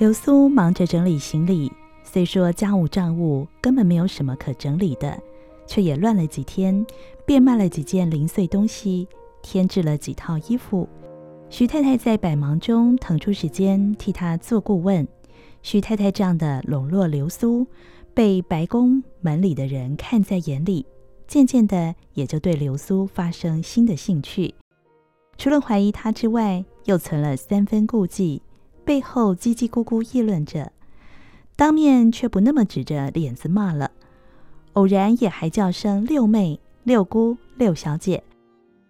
[0.00, 1.70] 流苏忙着整理行李，
[2.02, 5.20] 虽说家务账务根本没有什么可整理的，
[5.66, 6.86] 却也乱了几天，
[7.26, 9.06] 变卖了几件零碎东西，
[9.42, 10.88] 添置了几套衣服。
[11.50, 15.06] 徐太太在百忙中腾出时间替她做顾问。
[15.62, 17.66] 徐太太这样的笼络流苏，
[18.14, 20.86] 被白宫门里的人看在眼里，
[21.28, 24.54] 渐渐的也就对流苏发生新的兴趣。
[25.36, 28.40] 除了怀疑她之外，又存了三分顾忌，
[28.90, 30.72] 背后叽叽咕咕议论着，
[31.54, 33.92] 当面却不那么指着脸子骂了，
[34.72, 38.24] 偶然也还叫声六妹、六姑、六小姐。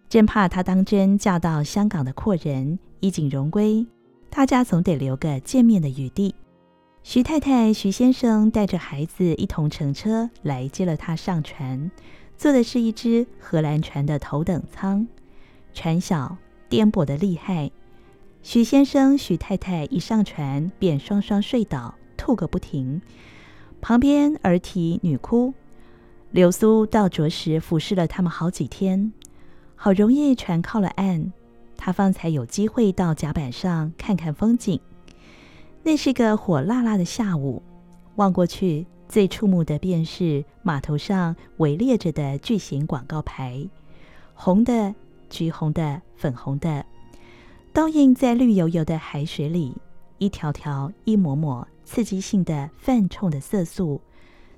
[0.09, 3.85] 真怕她当真嫁到香港的阔人，衣锦荣归，
[4.31, 6.33] 大家总得留个见面的余地。
[7.03, 11.91] 徐太太、徐先生带着孩子一同乘车来接了她上船，
[12.39, 15.07] 坐的是一只荷兰船的头等舱，
[15.75, 17.69] 船小，颠簸的厉害。
[18.43, 23.01] 徐先生、徐太太一上船便双双睡倒，吐个不停，
[23.79, 25.53] 旁边儿啼女哭。
[26.31, 29.13] 流苏倒着实服侍了他们好几天。
[29.75, 31.31] 好容易船靠了岸，
[31.77, 34.79] 他方才有机会到甲板上看看风景。
[35.83, 37.61] 那是个火辣辣的下午，
[38.15, 43.67] 望过去最触目的便是码头上围列着的巨型广告牌，
[44.33, 44.93] 红的、
[45.29, 46.85] 橘红的、粉红的，
[47.73, 49.73] 倒映在绿油油的海水里，
[50.17, 54.01] 一条条、一抹抹刺激性的泛冲的色素，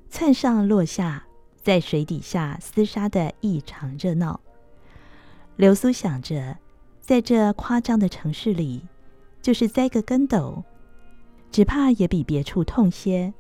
[0.10, 1.24] 窜上落下，
[1.62, 4.40] 在水底下厮杀得异常热闹。
[5.58, 6.58] 流苏想着，
[7.02, 8.82] 在这夸张的城市里，
[9.44, 10.64] 就是栽个跟斗，
[11.52, 13.32] 只怕也比别处痛些。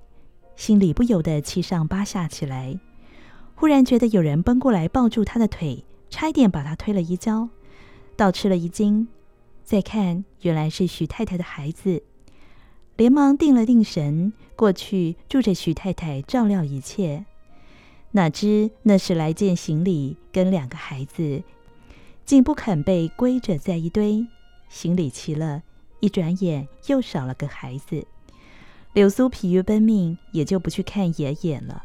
[0.56, 2.80] 心里不由得七上八下起来。
[3.56, 7.50] 忽然觉得有人奔过来抱住他的腿，差一点把他推了一跤，
[8.16, 9.08] 倒吃了一惊。
[9.64, 12.04] 再看，原来是徐太太的孩子，
[12.98, 17.26] 连忙定了定神，过去助着徐太太照料一切。
[18.12, 21.44] 哪知那是来见行李跟两个孩子。
[22.26, 24.26] 竟不肯被归着在一堆，
[24.70, 25.64] 行李齐了，
[26.00, 28.06] 一转眼又少了个孩子。
[28.94, 31.84] 流苏疲于奔命，也就不去看爷爷了。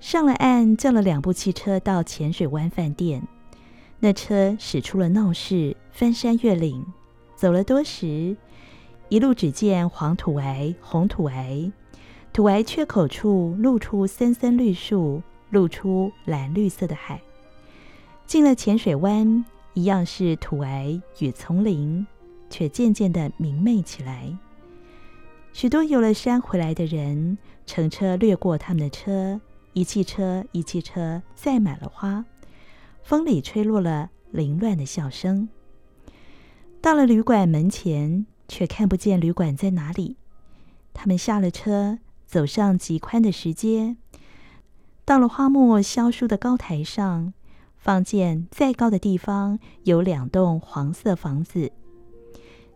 [0.00, 3.26] 上了岸，叫了两部汽车到浅水湾饭店。
[4.02, 6.84] 那车驶出了闹市，翻山越岭，
[7.36, 8.34] 走了多时，
[9.10, 11.70] 一路只见黄土崖、红土崖，
[12.32, 17.20] 土崖缺口处露出森森绿树，露出蓝绿色的海。
[18.26, 19.44] 进了浅水湾，
[19.74, 22.06] 一样是土崖与丛林，
[22.48, 24.34] 却渐渐的明媚起来。
[25.52, 29.38] 许多游了山回来的人，乘车掠过他们的车，
[29.74, 32.24] 一汽车一汽车载满了花，
[33.02, 35.48] 风里吹落了凌乱的笑声。
[36.80, 40.16] 到了旅馆门前，却看不见旅馆在哪里。
[40.92, 43.96] 他们下了车，走上极宽的石阶，
[45.04, 47.32] 到了花木萧疏的高台上。
[47.76, 51.72] 方见再高的地方有两栋黄色房子。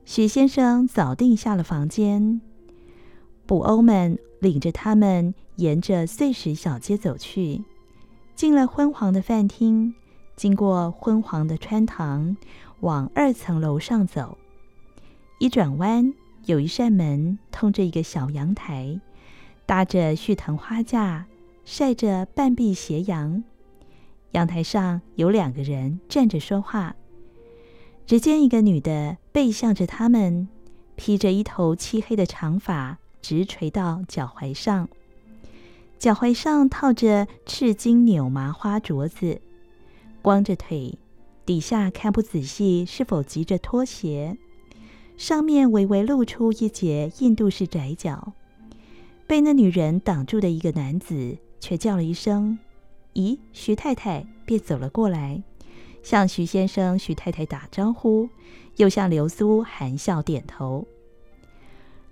[0.06, 2.40] 许先生早订下了房间，
[3.44, 7.64] 捕鸥们领着他们沿着碎石小街走去，
[8.34, 9.94] 进了昏黄的饭厅，
[10.36, 12.36] 经过昏黄的穿堂，
[12.80, 14.36] 往二层楼上走。
[15.38, 16.12] 一转弯，
[16.46, 19.00] 有一扇门通着一个小阳台，
[19.66, 21.26] 搭着絮藤花架，
[21.64, 23.42] 晒着半壁斜阳。
[24.32, 26.96] 阳台上有两个人站着说话，
[28.06, 30.48] 只见一个女的背向着他们，
[30.96, 34.88] 披着一头漆黑的长发，直垂到脚踝上，
[35.98, 39.40] 脚踝上套着赤金纽麻花镯子，
[40.24, 40.98] 光着腿，
[41.44, 44.38] 底下看不仔细是否急着拖鞋，
[45.18, 48.32] 上面微微露出一截印度式窄脚。
[49.26, 52.58] 被那女人挡住的一个男子却叫了一声。
[53.12, 55.42] 咦，徐太太便走了过来，
[56.02, 58.30] 向徐先生、徐太太打招呼，
[58.76, 60.86] 又向流苏含笑点头。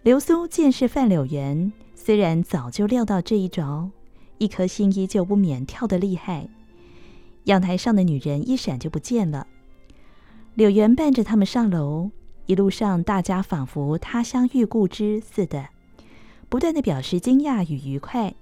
[0.03, 3.91] 流苏见是范柳原，虽然早就料到这一着，
[4.37, 6.51] 一颗心依旧不免跳得厉害。
[7.45, 9.47] 阳台上的女人一闪就不见了。
[10.55, 12.11] 柳原伴着他们上楼，
[12.47, 15.69] 一路上大家仿佛他乡遇故知似的，
[16.49, 18.35] 不断的表示惊讶与愉快。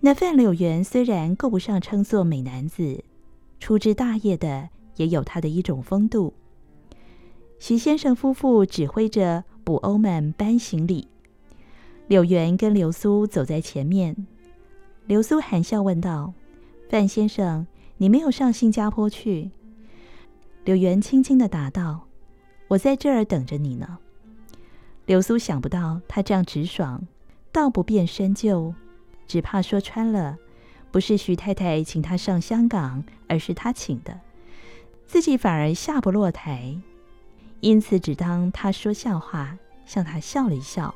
[0.00, 3.04] 那范柳原虽然够不上称作美男子，
[3.60, 6.34] 粗枝大叶的也有他的一种风度。
[7.58, 11.06] 徐先生夫妇指挥着捕鸥们搬行李，
[12.08, 14.26] 柳原跟流苏走在前面。
[15.06, 16.34] 流苏含笑问道
[16.90, 17.64] ：“范先生，
[18.02, 19.52] 你没有上新加坡去？”
[20.66, 22.08] 柳原轻轻地答道
[22.66, 23.98] ：“我在这儿等着你呢。”
[25.06, 27.06] 流苏想不到他这样直爽，
[27.52, 28.74] 倒不便深究，
[29.28, 30.36] 只怕说穿了，
[30.90, 34.18] 不是徐太太请他上香港，而是他请的，
[35.06, 36.76] 自己反而下不落台，
[37.60, 39.56] 因此只当他说笑话，
[39.86, 40.92] 向他笑了一笑。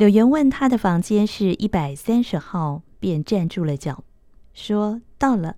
[0.00, 4.02] 柳原问他的房间是一百三十号，便站住了脚，
[4.54, 5.56] 说：“到了。”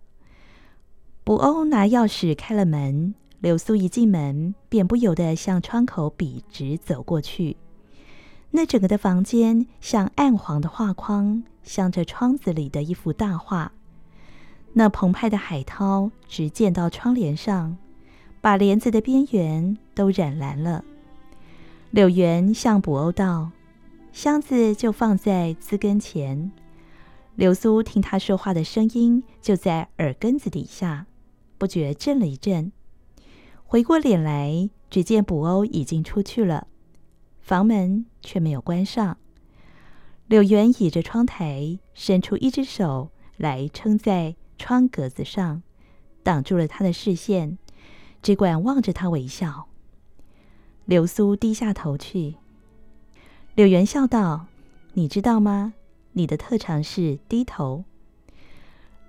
[1.22, 7.56] 卜欧拿钥匙开了门，柳苏一进门，便不由得向窗口笔直走过去。
[8.50, 13.70] 那整个的房间像暗黄的画框，像这窗子里的一幅大画。
[14.72, 17.78] 那澎湃的海涛直溅到窗帘上，
[18.40, 20.84] 把帘子的边缘都染蓝了。
[21.92, 23.52] 柳原向卜欧道。
[24.12, 26.52] 箱子就放在字跟前，
[27.34, 31.06] 流苏听他说话的声音就在耳根子底下，
[31.56, 32.70] 不觉震了一震，
[33.64, 36.66] 回过脸来，只见卜欧已经出去了，
[37.40, 39.16] 房门却没有关上。
[40.26, 45.62] 柳原倚着窗台，伸出一只手来撑在窗格子上，
[46.22, 47.56] 挡住了他的视线，
[48.22, 49.68] 只管望着他微笑。
[50.84, 52.36] 流苏低下头去。
[53.54, 54.46] 柳原笑道
[54.94, 55.74] ：“你知道吗？
[56.12, 57.84] 你的特长是低头。”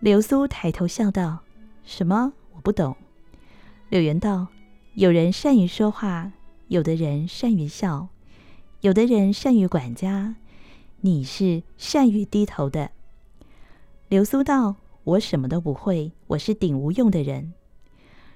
[0.02, 1.40] 流苏抬头笑道
[1.86, 2.34] ：“什么？
[2.54, 2.94] 我不懂。”
[3.88, 4.48] 柳原道
[4.96, 6.34] ：“有人善于说话，
[6.68, 8.10] 有的人善于笑，
[8.82, 10.36] 有的人善于管家，
[11.00, 12.92] 你是善于低头的。”
[14.10, 14.76] 流苏道
[15.06, 17.54] ：“我什么都不会，我是顶无用的人。”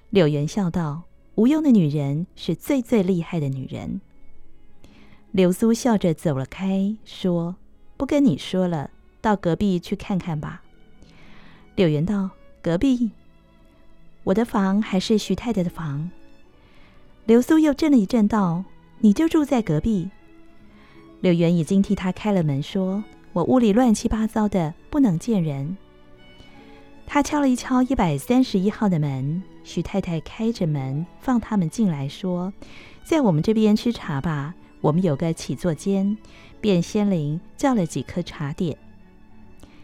[0.09, 1.03] 柳原笑道
[1.35, 3.99] ：“无用的女人是最最厉害的女人。”
[5.37, 7.57] 流苏笑着走了开，说
[7.95, 8.89] ：“不跟你说了，
[9.21, 10.63] 到隔壁去看看吧。”
[11.77, 13.11] 柳原道：“隔壁？
[14.23, 16.09] 我的房还是徐太太的房？”
[17.27, 18.63] 流苏又震了一震，道
[18.97, 20.09] ：“你就住在隔壁？”
[21.21, 23.03] 柳原已经替他开了门，说
[23.33, 25.77] ：“我屋里乱七八糟的，不能见人。”
[27.05, 32.51] 他敲了一敲一百三十一号的门，徐太太开着门放他们进来，说
[33.05, 34.55] ：“在我们这边吃茶吧。”
[34.87, 36.17] 我们有个起坐间，
[36.61, 38.77] 便先灵叫了几颗茶点。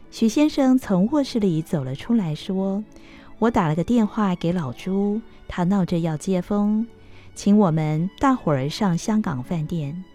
[0.10, 2.82] 徐先生从卧室里走了出来，说
[3.38, 6.88] ：“我打了个电话给老朱，他闹着要接风，
[7.36, 10.06] 请我们大伙儿上香港饭店。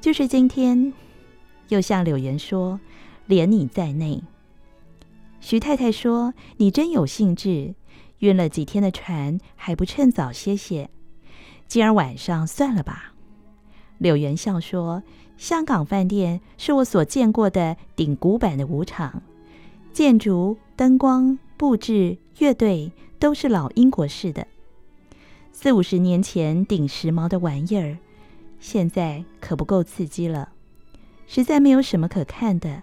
[0.00, 0.92] 就是今天，
[1.68, 2.80] 又向柳岩说，
[3.26, 4.20] 连你在内。”
[5.38, 7.76] 徐太太说：“你真有兴致，
[8.18, 10.90] 晕了几天的船，还不趁早歇歇？
[11.68, 13.10] 今儿晚上算了吧。”
[14.02, 15.04] 柳原笑说
[15.38, 19.22] ：“香港饭店是我所见过的顶古板的舞场，
[19.92, 22.90] 建筑、灯光、布置、乐队
[23.20, 24.48] 都是老英国式的，
[25.52, 27.98] 四五十年前顶时髦的玩意儿，
[28.58, 30.48] 现在可不够刺激了，
[31.28, 32.82] 实在没有什么可看的。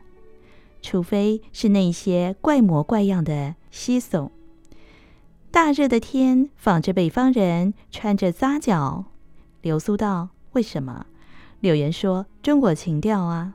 [0.82, 4.30] 除非是那些怪模怪样的西耸。
[5.52, 9.04] 大热的天，仿着北方人穿着扎脚。
[9.62, 11.06] 流苏道：“为什么？”
[11.62, 13.54] 柳岩说：“中国情调啊。”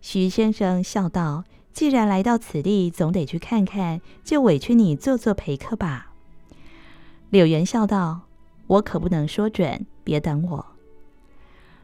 [0.00, 6.12] 徐先生笑道：“既然来到此地，总得去看看，就委屈你做做陪客吧。”
[7.30, 8.22] 柳岩笑道
[8.66, 10.66] ：“我可不能说准，别等我。”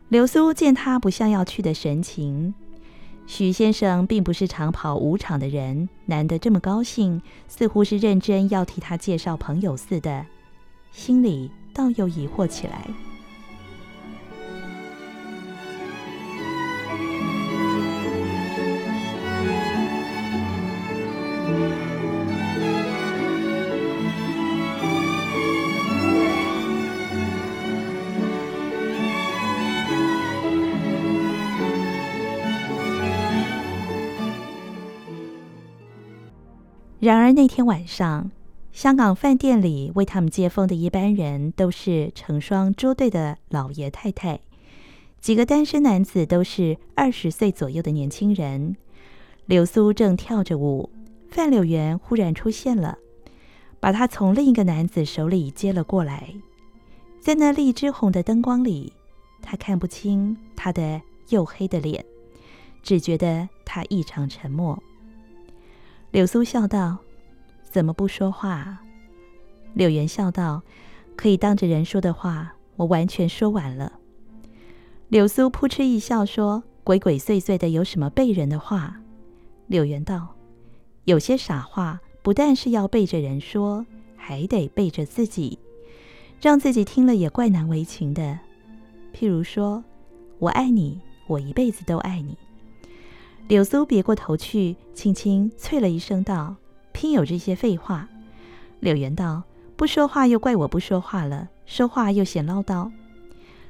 [0.09, 2.55] 流苏见他不像要去的神情，
[3.27, 10.27] 徐先生并不是常跑舞场的人，难得这么高兴，似乎是认真要替他介绍朋友似的，
[10.93, 12.89] 心里倒又疑惑起来。
[37.09, 38.31] 然而那天晚上，
[38.71, 44.41] 香港饭店里为他们接风的一班人都是成双捉对的老爷太太，
[45.19, 48.77] 几个单身男子都是二十岁左右的年轻人。
[49.47, 50.91] 流苏正跳着舞，
[51.31, 52.99] 范柳原忽然出现了，
[53.81, 56.35] 把他从另一个男子手里接了过来。
[57.23, 58.93] 在那荔枝红的灯光里，
[59.41, 62.05] 他看不清他的黝黑的脸，
[62.83, 64.79] 只觉得他异常沉默。
[66.11, 66.99] 柳苏笑道
[67.63, 68.79] ：“怎么不说话？”
[69.75, 70.63] 柳原笑道
[71.15, 73.93] ：“可以当着人说的话，我完全说完了。”
[75.09, 79.01] 柳苏扑哧一笑说：“鬼鬼祟祟的，有什么背人的话？”
[79.69, 80.35] 柳原道
[81.05, 83.85] ：“有些傻话，不但是要背着人说，
[84.17, 85.59] 还得背着自己，
[86.41, 88.39] 让自己听了也怪难为情的。
[89.13, 89.85] 譬如说，
[90.39, 92.35] 我爱你，我一辈子都爱你。”
[93.49, 96.55] 柳苏别过头去，轻轻啐了一声，道
[96.93, 98.07] ：“偏有这些废话。”
[98.79, 99.43] 柳原道
[99.75, 102.91] ：“不说话又怪我不说话了，说话又嫌唠叨。”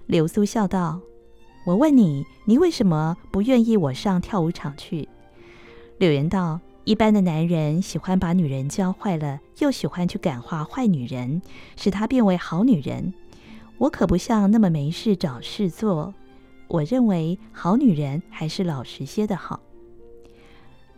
[0.06, 1.00] 柳苏笑道
[1.64, 5.08] ：“我问你，你为什么不愿意我上跳舞场去？”
[5.98, 11.40] 柳原道：“一般的男人喜欢把女人教坏了，又喜欢去感化坏女人，
[11.76, 13.14] 使她变为好女人。
[13.78, 16.12] 我可不像那么没事找事做。
[16.66, 19.60] 我认为好女人还是老实些的好。”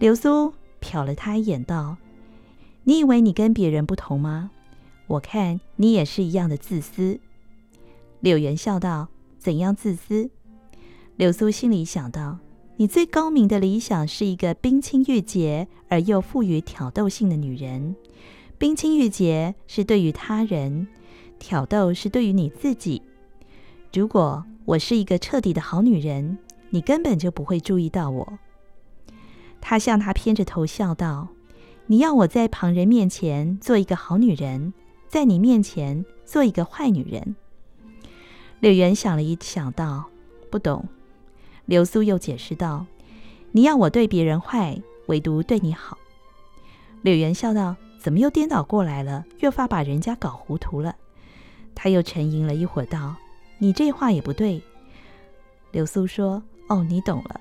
[0.01, 1.99] 流苏瞟了他一眼，道
[2.85, 4.51] ：“你以为你跟别人不同吗？
[5.07, 7.21] 我看你也是一样的自私。”
[8.21, 10.31] 柳原笑道：“怎样自私？”
[11.17, 12.39] 流苏心里想到
[12.77, 17.95] ：“你最高明的理想是一个冰清玉洁而又富于挑逗性的女人。
[18.57, 20.89] 冰清玉洁是对于他人，
[21.39, 23.03] 挑逗是对于你自己。
[23.93, 26.39] 如果我是一个彻底的好女人，
[26.71, 28.39] 你根本就不会注意到我。”
[29.61, 31.29] 他向他偏着头笑道
[31.87, 34.73] ：“你要我在旁人面前做一个好女人，
[35.09, 37.37] 在你面前做一个坏女人。”
[38.61, 40.05] 柳原想了一想，道
[40.51, 40.89] ：“不懂。”
[41.67, 42.87] 流苏又解释道
[43.53, 45.99] ：“你要我对别人坏，唯独对你好。”
[47.03, 49.25] 柳原笑道：“怎么又颠倒过来了？
[49.41, 50.97] 越发把人家搞糊涂了。”
[51.75, 53.15] 他又沉吟了一会儿，道
[53.59, 54.63] ：“你这话也不对。”
[55.73, 57.41] 流苏说：“哦，你懂了。”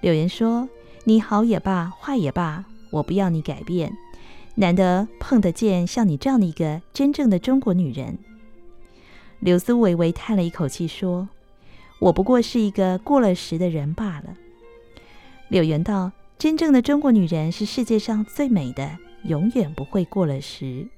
[0.00, 0.68] 柳原说。
[1.06, 3.94] 你好也罢，坏也罢，我不要你改变。
[4.54, 8.18] 难得碰得见像你这样的一个真正的中国女人。
[9.40, 11.28] 柳苏微微叹了一口气，说
[12.00, 14.36] ：“我不过是一个过了时的人罢了。”
[15.48, 20.88] 柳原道：“真正的中国女人是世界上最美的，永远不会过了时。”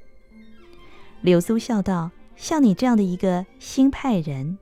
[1.22, 4.58] 柳苏笑道：“像你这样的一个新派人。”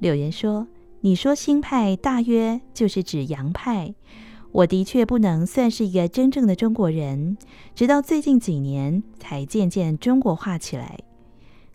[0.00, 0.66] 柳原说
[1.02, 3.94] ：“你说新派，大约就是指洋派。”
[4.52, 7.38] 我的确不能算是一个真正的中国人，
[7.74, 10.98] 直到最近几年才渐渐中国化起来。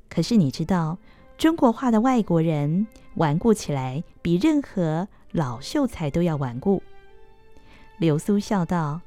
[0.08, 1.00] 可是你知道，
[1.40, 6.84] 中国化的外国人顽固起来，比任何老秀才都要顽固。
[7.98, 9.02] 流苏笑道：“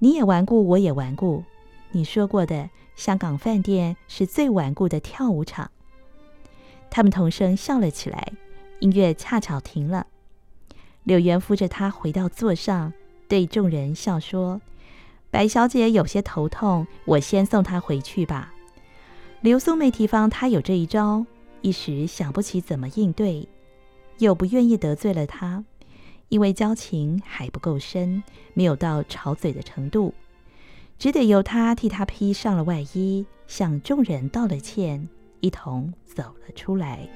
[0.00, 1.44] 你也顽固，我也顽固。
[1.92, 5.70] 你说过的，香港饭店是最顽固的跳舞场。”
[6.90, 8.32] 他们同声笑了起来。
[8.80, 10.08] 音乐恰巧停了，
[11.04, 12.92] 柳原扶着他回到座上。
[13.32, 14.60] 对众人笑说
[15.32, 18.52] ：“白小姐有些头痛，我先送她回去吧。”
[19.40, 21.24] 流苏没提防她有这一招，
[21.62, 23.48] 一时想不起怎么应对，
[24.18, 25.64] 又不愿意得罪了她，
[26.28, 28.22] 因为交情还不够深，
[28.52, 30.12] 没有到吵嘴的程度，
[30.98, 35.08] 只得由她替他披上了外衣，向众人道了歉，
[35.40, 37.08] 一同走了出来。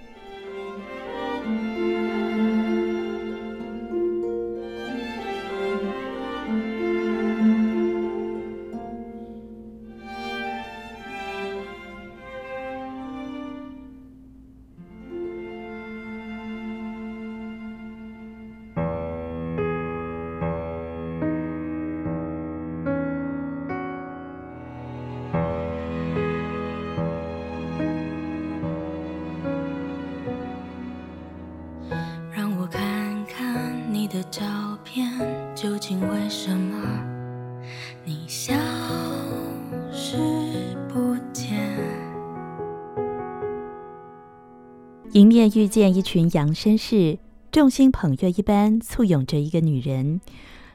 [45.17, 47.19] 迎面遇见一群洋绅士，
[47.51, 50.21] 众星捧月一般簇拥着一个女人。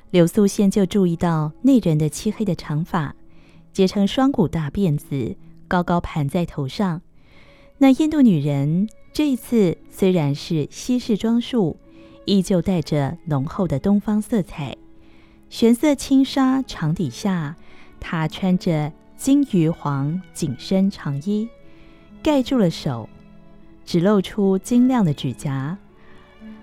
[0.10, 3.16] 刘苏先就注意到那人的漆黑的长发，
[3.72, 5.36] 结成双股大辫子，
[5.68, 7.04] 高高盘在头上。
[7.78, 11.78] 那印度女人这一次虽然是西式装束，
[12.26, 14.76] 依旧带着浓厚的东方色彩。
[15.52, 17.56] 玄色轻纱长底下，
[18.00, 21.48] 她穿着金鱼黄紧身长衣，
[22.24, 23.08] 盖住了手，
[23.92, 25.78] 只露出晶亮的指甲，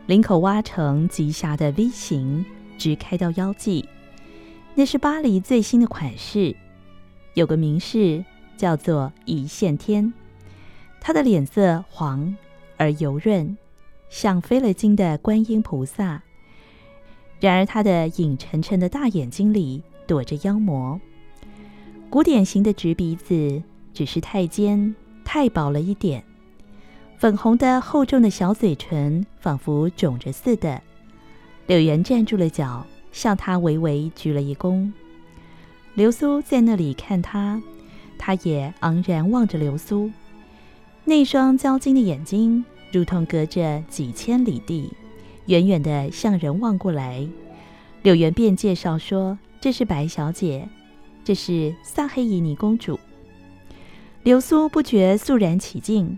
[0.07, 2.43] 领口挖成极狭的 V 型。
[2.79, 3.87] 直开到腰际，
[4.75, 6.57] 那是巴黎最新的款式，
[7.35, 8.25] 有个名士
[8.57, 10.11] 叫做一线天，
[11.03, 12.35] 他的脸色黄
[12.79, 13.59] 而油润，
[14.09, 16.23] 像飞了金的观音菩萨。
[17.41, 20.99] 然而他的影沉沉的大眼睛里躲着妖魔。
[22.09, 24.95] 古典型的直鼻子只是太尖
[25.27, 26.25] 太薄了一点，
[27.19, 30.81] 粉红的厚重的小嘴唇仿佛肿着似的。
[31.67, 34.93] 柳原站住了脚，向他微微鞠了一躬。
[35.95, 37.61] 流苏在那里看他，
[38.17, 40.09] 他也昂然望着流苏。
[41.05, 44.93] 那双交金的眼睛，如同隔着几千里地，
[45.47, 47.27] 远远地向人望过来。
[48.03, 50.69] 柳原便介绍说：“这是白小姐，
[51.25, 52.97] 这是萨黑伊尼公主。”
[54.23, 56.17] 流苏不觉肃然起敬。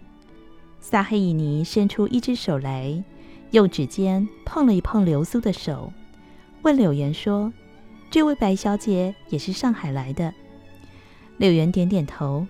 [0.81, 3.03] 萨黑伊尼伸出一只手来。
[3.53, 5.93] 用指尖碰了一碰流苏的手，
[6.63, 7.53] 问柳原说
[8.09, 10.33] ：“这位白小姐也是上海来的？”
[11.37, 12.47] 柳原点点头。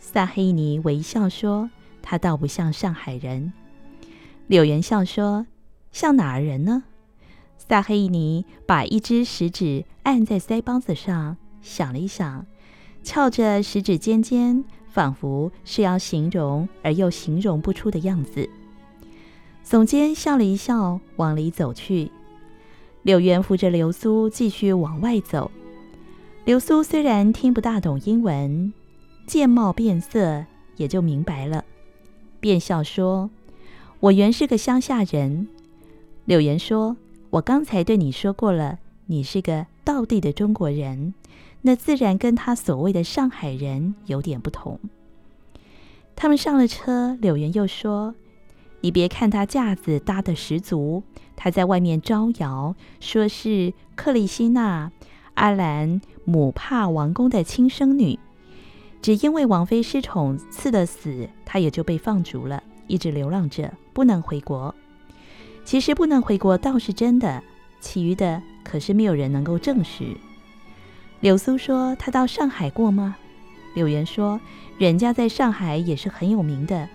[0.00, 1.68] 萨黑伊尼微笑说
[2.00, 3.52] ：“她倒不像上海人。”
[4.48, 5.46] 柳原笑说
[5.92, 6.84] ：“像哪儿人呢？”
[7.58, 12.46] 萨黑伊尼把一只食指按在腮帮子上，想了一想，
[13.02, 14.64] 翘着食指尖尖，
[14.98, 18.50] 仿佛是要形容而又形容不出的样子。
[19.64, 22.10] 耸肩笑了一笑，往里走去。
[23.04, 25.52] 柳原扶着流苏继续往外走。
[26.44, 28.72] 流苏虽然听不大懂英文，
[29.24, 31.64] 见貌变色也就明白了，
[32.40, 33.30] 便笑说
[34.00, 35.46] ：“我原是个乡下人。”
[36.26, 36.96] 柳原说
[37.30, 41.14] ：“我刚才对你说过了，你是个道地的中国人，
[41.68, 44.80] 那自然跟他所谓的上海人有点不同。”
[46.16, 48.14] 他们上了车，柳原又说。
[48.80, 51.02] 你别看他架子搭得十足，
[51.36, 54.90] 他在外面招摇，说是克里希娜
[55.34, 58.18] 阿兰姆帕王宫的亲生女，
[59.02, 64.74] 只因为王妃失宠赐的死，他也就被放逐了，一直流浪着，不能回国。
[65.64, 67.42] 其实不能回国倒是真的，
[67.78, 70.16] 其余的可是没有人能够证实。
[71.20, 73.16] 柳苏说：“他到上海过吗？”
[73.74, 74.40] 柳岩说
[74.78, 76.88] ：“人家在上海也是很有名的。”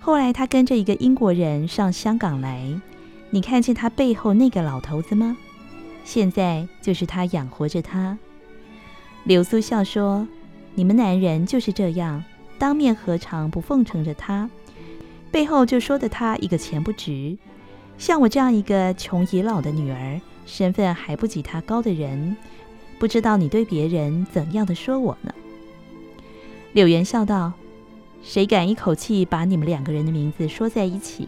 [0.00, 2.80] 后来，他跟着一个英国人上香港来。
[3.30, 5.36] 你看见他背后那个老头子吗？
[6.04, 8.18] 现在就是他养活着他。
[9.22, 10.26] 流苏笑说
[10.74, 12.24] ：“你们男人就是这样，
[12.58, 14.50] 当面何尝不奉承着他，
[15.30, 17.36] 背后就说的他一个钱不值。
[17.98, 22.36] 像我这样一个穷已老的女儿，身份还不及他高的人，
[23.00, 25.34] 不知道你对别人怎样的说我呢？”
[26.72, 27.52] 柳岩笑道。
[28.22, 31.26] 谁敢一口气把你们两个人的名字说在一起？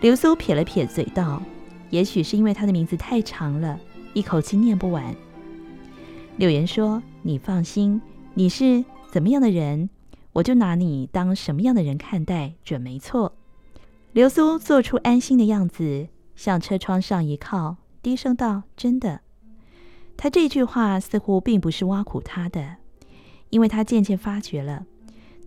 [0.00, 1.40] 流苏撇了撇嘴道
[1.90, 3.78] ：“也许是因为他的名字太长了，
[4.12, 5.14] 一口气念不完。”
[6.38, 8.02] 柳岩说：“你放心，
[8.34, 9.88] 你是怎么样的人，
[10.32, 13.32] 我就拿你当什么样的人看待，准没错。”
[14.10, 19.20] 流苏做出安心的样子，向车窗上一靠，低声道：“真的。”
[20.16, 22.76] 他这句话似乎并不是挖苦他的，
[23.50, 24.86] 因为他渐渐发觉了。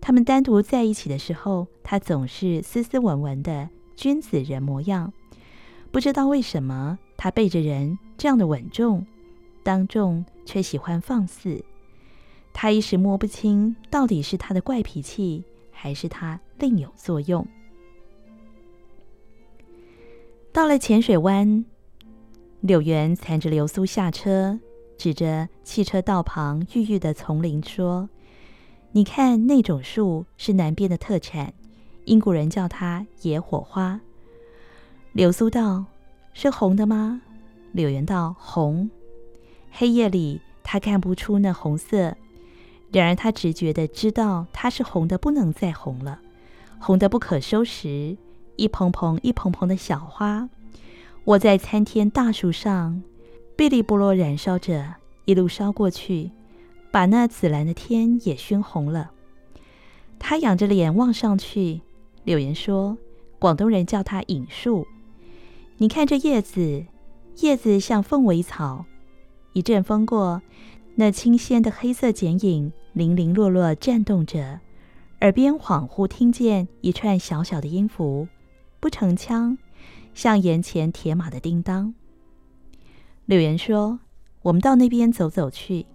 [0.00, 5.12] 他们单独在一起的时候，他总是斯斯文文的君子人模样。
[5.90, 9.04] 不知道为什么，他背着人这样的稳重，
[9.62, 11.64] 当众却喜欢放肆。
[12.52, 17.46] 他一时摸不清，到底是他的怪脾气，还是他另有作用。
[20.52, 21.64] 到了浅水湾，
[22.60, 24.58] 柳原缠着流苏下车，
[24.98, 28.08] 指着汽车道旁郁郁的丛林说。
[28.92, 31.54] 你看那种树是南边的特产，
[32.04, 34.00] 英国人叫它野火花。
[35.12, 35.86] 流苏道
[36.34, 37.22] ：“是红的吗？”
[37.72, 38.90] 柳原道：“红。”
[39.72, 42.16] 黑夜里他看不出那红色，
[42.92, 46.20] 然而他直觉地知道它是红的，不能再红了，
[46.78, 48.16] 红得不可收拾，
[48.56, 50.48] 一蓬蓬一蓬蓬的小花，
[51.24, 53.02] 我在参天大树上，
[53.56, 54.94] 哔哩波罗燃烧着，
[55.26, 56.30] 一路烧过去，
[56.90, 59.10] 把那紫蓝的天也熏红了。
[60.18, 61.82] 他仰着脸望上去，
[62.24, 62.96] 柳岩说
[63.38, 64.86] ：“广东人叫它影树。
[65.76, 66.86] 你看这叶子，
[67.40, 68.86] 叶子像凤尾草，
[69.52, 70.42] 一阵风过，
[70.96, 74.60] 那清鲜的黑色剪影零零落落颤动着，
[75.20, 78.26] 耳边恍惚听见一串小小的音符，
[78.80, 79.56] 不成腔。”
[80.14, 81.94] 像眼前铁马的叮当。
[83.26, 84.00] 柳岩说
[84.42, 85.86] ：“我们到那边走走去。”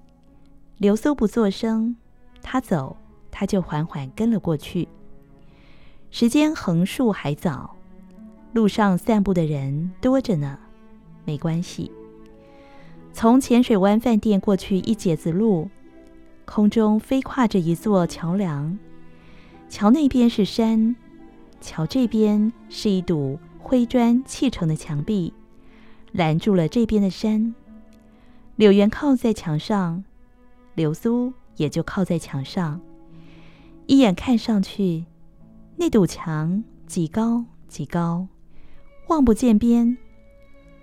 [0.77, 1.95] 流苏不作声，
[2.41, 2.97] 他走，
[3.31, 4.87] 他就缓缓跟了过去。
[6.11, 7.75] 时间横竖还早，
[8.53, 10.57] 路上散步的人多着呢，
[11.25, 11.91] 没关系。
[13.13, 15.69] 从浅水湾饭店过去一截子路，
[16.45, 18.77] 空中飞跨着一座桥梁，
[19.69, 20.95] 桥那边是山，
[21.61, 23.39] 桥这边是一堵。
[23.67, 25.33] 灰砖砌成的墙壁
[26.11, 27.55] 拦住了这边的山，
[28.57, 30.03] 柳原靠在墙上，
[30.75, 32.79] 流苏也就靠在墙上。
[33.87, 35.05] 一眼看上去，
[35.77, 38.27] 那堵墙极高极高，
[39.07, 39.97] 望不见边。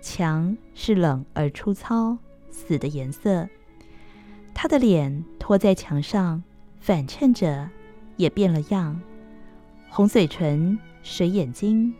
[0.01, 2.17] 墙是冷而粗糙、
[2.49, 3.47] 死的颜色。
[4.53, 6.43] 他的脸托在墙上，
[6.81, 7.69] 反衬着，
[8.17, 8.99] 也变了样，
[9.89, 11.93] 红嘴唇，水眼睛。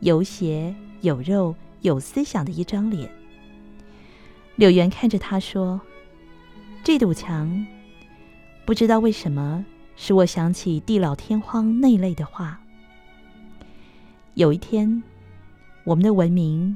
[0.00, 3.10] 有血有肉有思想的一张脸，
[4.56, 5.80] 柳原看着他说
[6.82, 7.66] ：“这堵墙，
[8.64, 9.64] 不知道为什么
[9.96, 12.58] 使我想起地老天荒那类的话。
[14.34, 15.02] 有一天，
[15.84, 16.74] 我们的文明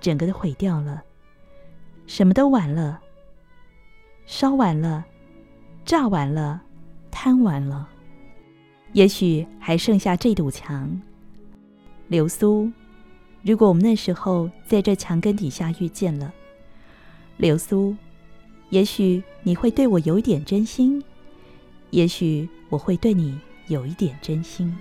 [0.00, 1.02] 整个都毁掉了，
[2.06, 3.00] 什么都完了，
[4.24, 5.04] 烧完了，
[5.84, 6.62] 炸完了，
[7.10, 7.88] 贪完了，
[8.92, 10.88] 也许还剩下这堵墙。”
[12.12, 12.70] 流苏，
[13.40, 16.30] 如果我们那时候在这墙根底下遇见了，
[17.38, 17.96] 流苏，
[18.68, 21.02] 也许你会对我有一点真心，
[21.88, 24.76] 也许我会对你有一点真心。